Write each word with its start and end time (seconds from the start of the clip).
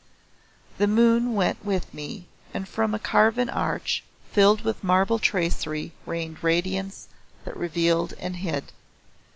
The 0.79 0.87
moon 0.87 1.35
went 1.35 1.63
with 1.63 1.93
me 1.93 2.25
and 2.55 2.67
from 2.67 2.95
a 2.95 2.97
carven 2.97 3.51
arch 3.51 4.03
filled 4.31 4.61
with 4.61 4.83
marble 4.83 5.19
tracery 5.19 5.91
rained 6.07 6.43
radiance 6.43 7.07
that 7.45 7.55
revealed 7.55 8.15
and 8.19 8.37
hid. 8.37 8.71